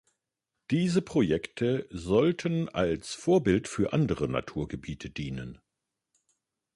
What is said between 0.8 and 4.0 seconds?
Projekte sollten als Vorbild für